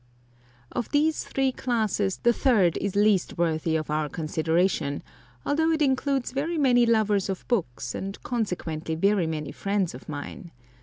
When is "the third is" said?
2.23-2.95